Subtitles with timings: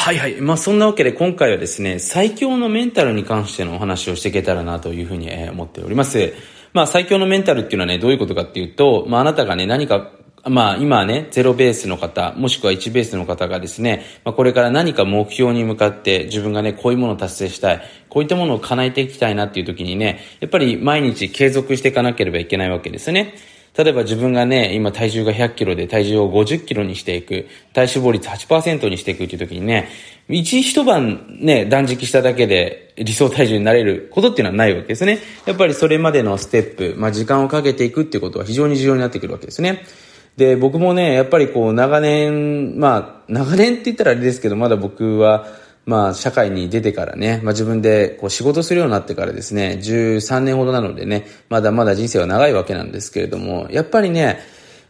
[0.00, 0.40] はいはい。
[0.40, 6.32] まあそんなわけで今回はですね、最強のメンタルに関してのお話をしていけたらなというふうに思っております。
[6.72, 10.12] まあ最強のメンタルっていうのはね、どういうことかっていうと、まああなたがね、何か
[10.46, 23.34] まあ今ね、ゼロベースの方、もしくは1ベースの方がですね、まあこれから何か目標に向かって自分がね、こういうものを達成したい、こういったものを叶えていきたいなっていう時にね、やっぱり毎日継続していかなければいけないわけですね。
[23.78, 29.88] 例えば自分がね、今体重が100キロで体重を50キロにしていく、体脂肪率8%にしていくっていう時にね、
[30.28, 35.20] 一一晩ね、断食しただけで理想体重になれることっていうのはないわけですね。
[35.46, 39.84] やっぱりそれまでのステップ、まあ時間をかけていくっていうことは非常に重要になってくるわけですね。
[40.36, 45.46] で、僕もね、やっぱりこう長年、まあ長年って言ったらあれですけど、まだ僕は
[45.88, 54.38] まあ、社会に出てからね、まあ自分でこう仕事するようになってからですね、13年ほどなのでね、まだまだ人生は長いわけなんですけれども、やっぱりね、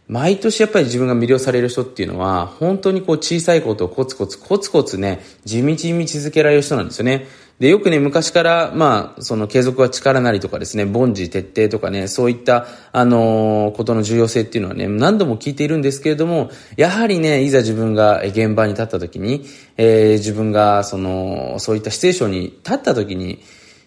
[0.09, 7.27] 毎年やっぱり自分が魅了される人っていうのは、本当にこう小さいことをコツコツコツコツね、地道に続けられる人なんですよね。
[7.59, 23.39] で、よくね、昔から、まあ、その継続は力なりとかですね、凡事徹底とかね、そういった、あのー、ことの重要性っていうのはね、何度も聞いているんですけれども、やはりね、いざ自分が現場に立った時に、えー、自分が、その、そういったシチュエーションに立った時に、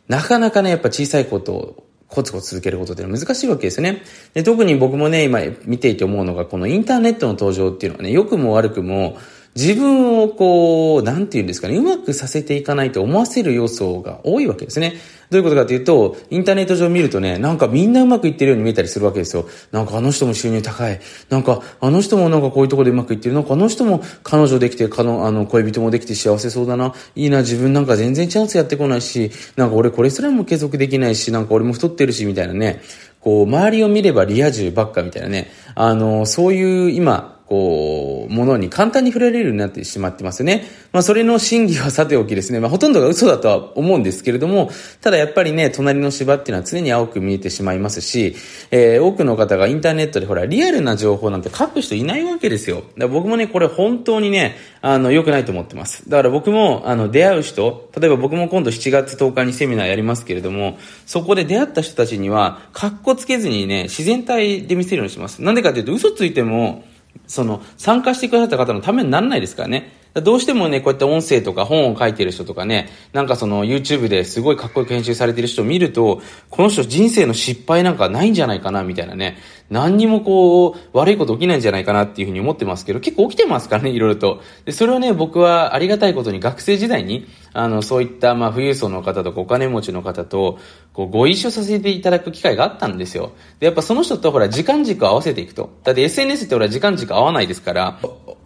[0.06, 4.02] なかなかね、やっぱ小さいことをコツコツ続けることって難しいわけですよね。
[4.34, 9.16] で、特に僕もね、今見ていて思うのが、このインターネットの登場っていうのはね、良くも悪くも、
[9.54, 14.94] 自分をこう、なんて言うんですかね、うまくさせていかないと思わせる要素が多いわけですね。
[15.30, 19.46] どういうことかというと、インターネット上見るとね、なんかみんなうまくいってるように見えたりするわけですよ。
[19.72, 21.00] なんかあの人も収入高い。
[21.30, 23.34] なんかあの人もなんかこういうところでうまくいってる。
[23.34, 26.94] なんかあの人も彼女できて、かの、あの、恋人もできて幸せそうだな。
[27.14, 32.80] いいな、自分なんか全然チャンスやってこないし、なんか俺これすらも継続できないし、なんか俺も太ってるし、みたいなね。
[33.20, 35.50] こう、周りを見ればリア充ばっかみたいなね。
[35.74, 40.64] あの、そういう今、こう、ものに簡単に触れられるようになってしまってますね。
[40.90, 42.60] まあ、それの真偽はさておきですね。
[42.60, 44.70] まあ、ほとんどが嘘だとは思うんですけれども、
[45.02, 48.36] ただやっぱりね、隣の芝っていうのは常に青く見えてしまいますし、
[48.70, 52.76] えー、多くの方がインターネットでほら、リアルな情報なんて書く人いないわけですよ。
[52.76, 56.08] だから僕もね、これ本当にね、あの、良くないと思ってます。
[56.08, 65.42] だから僕も、あの、出会う人、例えば僕も今度7月10日にセミナーやりますけれども、そこで出会った人たちには、格好つけずにね、自然体で見せるようにします。
[65.42, 66.84] なんでかというと、嘘ついても、
[67.32, 69.90] その、参加してくださった方のためにならないですからね。
[70.14, 79.38] どうしてもね、こうやって音声とか本を書いてる人とかね、なんかその YouTube ですごいかっこよく編集されてる人を見ると、この人人生の失敗なんかないんじゃないかな、みたいなね。
[79.70, 84.42] 何にもこう、悪いこと起きないんじゃないかなっていうふうに思ってますけど、結構起きてますからね、いろいろと。
[84.66, 90.58] で、それをね、僕はありがたいことに学生時代に、あの、そういった、まあ、富裕層の方とかお金持ちの方と、
[90.92, 93.32] こう、ご一緒させていただく機会があったんですよ。
[93.60, 95.70] で、やっぱその人とほら、時間軸を合わせていくと。
[95.84, 97.98] だって SNS ってほら、時間軸合わないですから、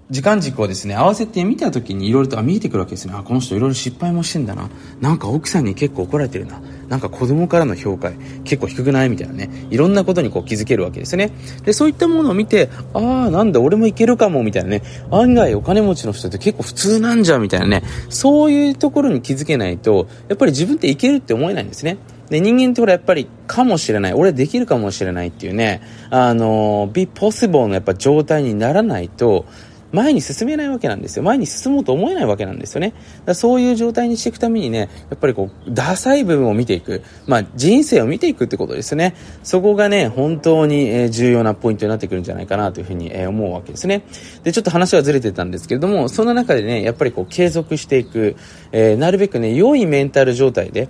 [0.09, 3.15] 時間軸をですね、合わせてみた時にいろいろと見えてくるわけですね。
[3.17, 4.71] あ、この人いろいろ失敗もしてんだな。
[5.00, 6.61] なんか奥さんに結構怒られてるな。
[6.89, 8.12] なんか子供からの評価
[8.44, 9.09] 結構低くない？
[9.09, 9.50] みたいなね。
[9.71, 11.33] いろんなことにこう気づけるわけですね。
[11.65, 14.83] で、そういったものを見て、ああ、なんだ、俺もいけるかも、みたいなね。
[15.11, 17.83] 案外お金持ちの人って結構普通なんじゃ、みたいなね。
[18.09, 21.99] そういうところに気づけないと、やっぱり自分っていけるって思えないんですね。
[22.31, 25.81] で、人間ってほらやっぱりかもしれない、俺できるかもしれないっていうね、
[26.11, 29.47] あの、be possible のやっぱ状態にならないと、
[29.93, 31.23] 前に進めないわけなんですよ。
[31.23, 32.93] 前に進もうと思えないわけなんですよね。
[33.25, 37.03] だそういう状態にしていくためにね、やっぱりこう、ダサい部分を見ていく。
[37.27, 39.15] まあ、人生を見ていくってことですね。
[39.43, 44.03] そこがね、本当に、え重要なポイントになってくるんじゃないかなというふうに、え思うわけですね。
[44.43, 48.37] で、ちょっと話はずれてたんですけれども、そんな中でね、やっぱりこう、継続していく、
[48.73, 50.89] えー、なるべくね、良いメンタル状態で、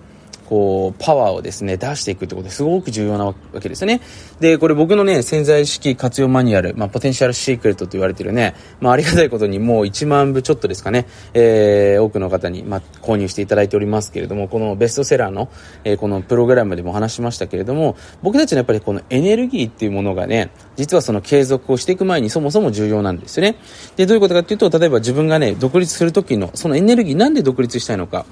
[0.49, 4.01] こう、パワーをですね、出していくってことですごく重要なわけですね。
[4.41, 15.49] で、これ僕のね、潜在意識活用マニュアル、まあ、ポテンシャルシークレットと言われてるね、まあ、ありがたいことにもう1万部ちょっとですかね、えー、多くの方に、まあ、購入していただいておりますけれども、このベストセラーの、
[15.85, 23.57] えー、このプログラムでも話しましたけれども、僕たちのやっぱりこのエネルギーっていうものがね、実はその継続をしていく前にそもそも重要なんですよね。
[23.97, 28.27] で、どういうことかっていうと、例えば自分がね、独立する時の、そのエネルギーなんで独立したいのか、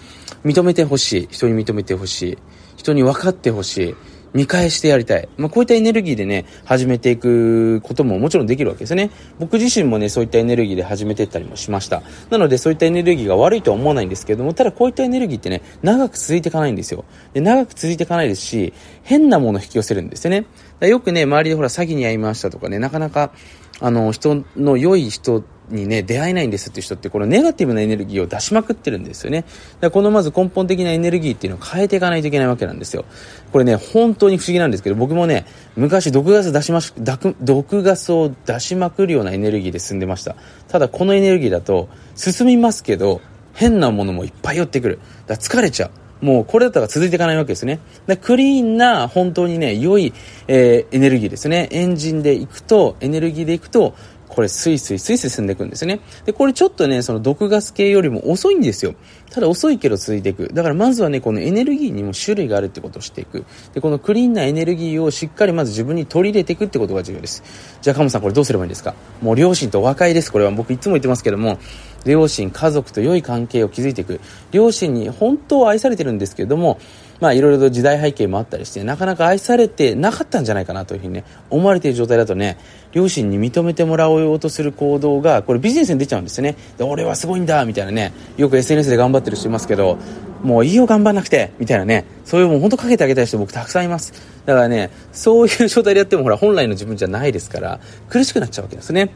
[0.44, 1.28] 認めてほしい。
[1.30, 2.38] 人に認めてほしい。
[2.76, 3.94] 人に分かってほしい。
[4.34, 5.28] 見返してやりたい。
[5.36, 9.10] まあ、こういったエネルギーでね、始めていくことももちろんできるわけですね。
[9.38, 12.02] 僕自身もね、そういったエネルギーで始めていったりもしました。
[12.30, 17.04] なので、そういったエネルギーが悪いとは思わないんですけども、ただこういったエネルギーってね、長く続いていかないんですよ。
[17.32, 20.46] で、長く続いていかないですし、変なものを引き寄せるんですよね。
[20.80, 23.32] よくね、周りでほら、詐欺に遭いましたとかね、なかなか、
[23.80, 29.44] あの、人の良い人にね、出会えないんですって人って、このネガティブなエネルギーを出しまくってるんですよね。
[29.80, 33.04] だこのまず根本的なエネルギーっていうのを変えていかないといけないわけなんですよ。
[33.52, 35.46] これね、本当に不思議なんですけど、僕もね、
[35.76, 36.92] 昔毒ガス出しまし、
[37.40, 40.36] 毒ガスを出しまくるようなエネルギーで進んでました。
[40.68, 43.20] ただこのエネルギーだと、進みますけど、
[43.54, 44.98] 変なものもいっぱい寄ってくる。
[45.26, 45.90] だ疲れちゃう。
[46.24, 47.80] もうこれだったら続いていかないわけですね。
[48.06, 50.14] でクリーンな本当にね、良い、
[50.48, 51.68] えー、エネルギーですね。
[51.70, 53.94] エンジンで行くと、エネルギーで行くと、
[54.34, 56.00] これスイスイスイスイ進んでいくんですね。
[56.26, 58.94] で、これちょっとね、その毒ガス系よりも遅いんですよ。
[59.30, 60.48] ただ遅いけど続いていく。
[60.52, 63.44] だからまずはね、このエネルギーにも種類があるってことを知っていく。
[63.72, 67.42] で、このクリーンなエネルギーをしっかりまず自分に取り入れていくってことが重要です。
[67.80, 68.94] じゃあ、カモさんこれどうすればいいんですか？
[69.22, 70.30] もう両親と和解です。
[70.30, 71.58] これは僕いつも言ってますけども、
[72.04, 74.20] 両親、家族と良い関係を築いていく。
[74.52, 76.78] 両親に本当は愛されてるんですけども、
[77.20, 82.58] まあいろいろと時代背景もあったりして、なかなか愛されてなかったんじゃないかなというふうにね、思われている状態だとね、
[82.92, 86.56] 両親に認めてもらおうとする行動が、これビジネスに出ちゃうんですよね。
[86.78, 89.98] で俺はすごいんだみたいなね、よく SNS で頑張ってる人いますけど、
[90.42, 94.12] もういいよ頑張んなくてみたいなね、そういうもう本当かけてあげたい人僕たくさんいます。
[94.44, 99.10] だからね、そういう状態でやってもほら本来の自分じゃないですから、苦しくなっちゃうわけですね。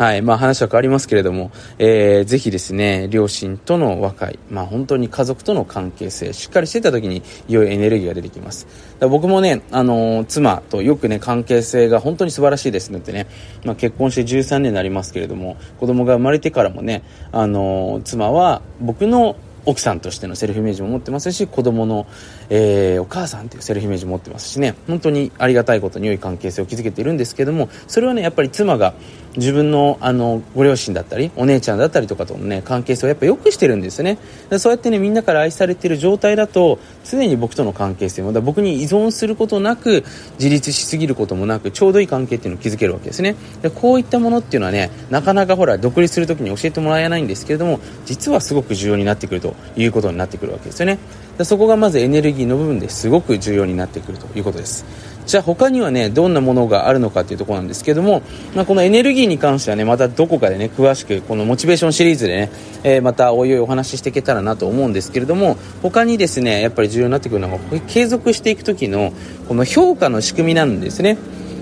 [0.00, 0.22] はい。
[0.22, 8.66] まあ話は変わりますけれども、えー、ぜひですね、両親との和解、まあ本当に家族との関係性、しっかりしてた時に良いエネルギーが出てきます。
[8.98, 13.26] だ僕もね、あのー、妻とよくね、関係性が本当に素晴らしいですねってね、
[13.66, 19.36] まあ結婚して13年になりますけれども、子供が生まれてからもね、あのー、妻は僕の
[19.66, 22.06] 奥さんとしてのセルフイメージも持ってますし子供の、
[22.48, 28.94] えー、お母さんというセルフイメージも持ってますしね本当にありがたいことに良い関係性を築けているんですけどもそれはねやっぱり妻が
[29.36, 34.18] 自分のあのご両親だったりお姉ちゃんだったりとかとのね関係性をやっぱ良くしてるんですね。
[34.58, 40.04] そうやってねみんなから愛されている状態だと常に僕との関係性もだ僕に依存することなく
[40.38, 43.36] 自立しすぎることもなくちょうどいい関係っていうのを築けるわけですね。
[43.62, 50.98] でこういったものっていうのはねなかなかほら独立する時に教えてもらえないんですけれども実はすごく重要になってくるということになってくるわけですよね。
[51.40, 54.84] でそこがまずエネルギーの部分ですごく重要になってくるということです。
[55.24, 58.20] じゃあ他にはねどんなものがあるのかというところなんですけども、
[58.54, 62.50] まあ、このエネルギーに関してはねまたどこかでね詳しくこのモチベーションシリーズでね、
[62.84, 69.14] えー、またおいおいお話ししていけたらなと思うんですけれども他にですねやっぱり重要になってくるのが継続していく時の
[69.48, 71.16] この評価の仕組みなんですね。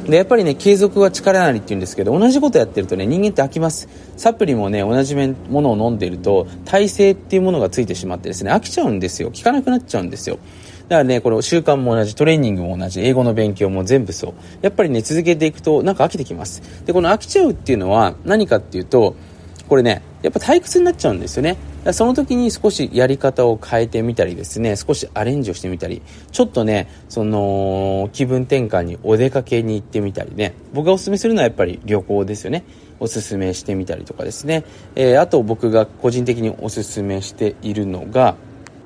[0.08, 10.38] でやっぱりね継続は力なりって言うんですけど同じことやってるとね人間って飽きますサプリもね同じものを飲んでいると耐性っていうものがついてしまってですね飽きちゃうんですよ効かなくなっちゃうんですよ
[10.88, 14.34] だからね、この習慣も同じ、トレーニングも同じ、英語の勉強も全部そう。
[14.62, 16.62] やっぱりね、続けていくと、なんか飽きてきます。
[16.86, 19.14] で、この飽きちゃうっていうのは、何かっていうと、
[19.68, 21.56] これね、やっぱ退屈になっちゃうんですよね。
[21.92, 32.64] その時に少しやり方を変えてみたりですね、少しアレンジをしてみたり、ちょっとね、その、気分転換にお出かけに行ってみたりね、僕がおすすめするのはやっぱり旅行ですよね。
[33.00, 34.64] おすすめしてみたりとかですね。
[34.96, 38.36] えー、あと僕が個人的におすすめしているのが、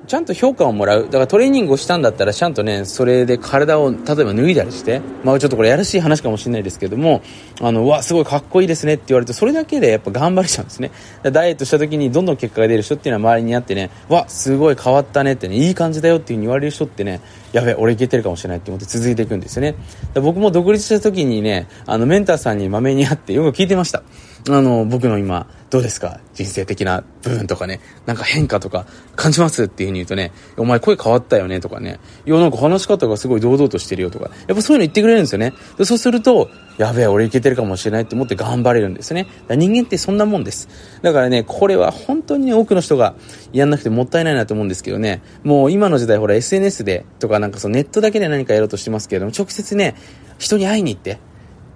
[0.06, 1.04] ちゃんと評価をもらう。
[1.04, 7.22] だからトレーニングをしたんだったら、ちゃんとね、それで体を、例えば脱いだりして、まあちょっとこれやらしい話かもしれないですけども、
[7.60, 10.90] あの、わ、すごいかっこいいですねって言われて、それだけでやっぱ頑張れちゃうんですね。
[11.22, 17.20] ダイエットした時にどんどん結果が出る人っていうのは周りにあってね、わ、すごい変わったねってね、いい感じだよっていう風に言われる人ってね、
[17.52, 19.76] やべ、俺いけてるかもしれないって思って続いていくんですよね。
[20.14, 24.02] 僕も独立した時にね、あの、メンターさんにまめに会ってよく聞いてました。
[24.48, 26.20] あの、僕の今、どうですか？
[26.34, 35.54] 人生的な部分とかね、なんか変化とか感じますっていう風に言うとね、お前声変わったよねとかね、いや、なんか話し方がすごい堂々としてるよとか、やっぱそういうの言ってくれるんですよね。
[35.78, 39.28] でそうすると、やべえ、俺いけてるかもしれないって思って頑張れるんですね。
[39.48, 40.68] 人間ってそんなもんです。
[41.02, 43.14] だからね、これは本当にね、多くの人が
[43.52, 49.94] やんなくてもったいないなと思うんですけどね、もう今の時代ほら SNS でとかなんかそのネットだけで何かやろうとしてますけれども、直接ね、
[50.38, 51.18] 人に会いに行って、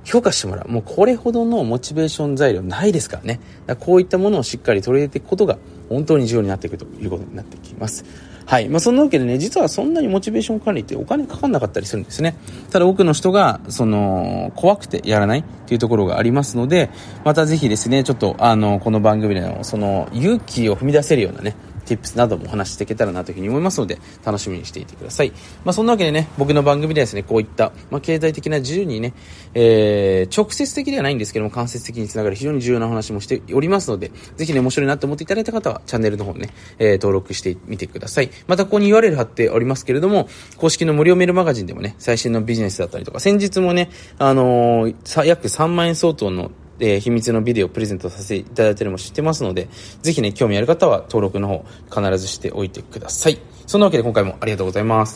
[0.07, 0.69] 評価してもらう。
[0.71, 3.37] もうこれほどのモチベーション材料ないですからね。
[3.37, 5.59] からこういったものをしっかり取り入れていくことが
[5.89, 8.05] 本当に重要になっていくということになってきます。
[8.47, 8.69] はい。
[8.69, 12.37] まあ、そんなわけでね、実はそんなにモチベーション管理ってお金かかんなかったりするんですね。
[12.71, 16.91] ただ多くの人が、その、怖くてやらないっていうところがありますので、
[17.25, 25.33] またぜひですね、ちょっと、あの、この番組での、その、勇気を踏み出せるようなね、tips などもお話していけたらなというふうに思いますので、楽しみにしていてください。
[25.65, 29.15] まあ、そんなわけでね、僕の番組ではですね、こういった、まあ、経済的な自由にね、
[29.55, 38.31] えー、直接的ではないんですけども、間接的につながる非常に重要な話もしておりますので、ぜひね、面白いなと思っていただいた方は、チャンネルの方ね、えー、登録してみてください。
[38.47, 49.69] また、ここに URL 貼っておりますけれども、公式の無料メールマガジンでもね、最新のビジネスだったりとか、先日もね、あのー、約3万円相当のえー、秘密のビデオをプレゼントさせていただいてるのも知ってますので、
[50.03, 51.65] ぜひね、興味ある方は登録の方
[52.03, 53.39] 必ずしておいてください。
[53.67, 55.15] そんなわけで今回もありがとうございます。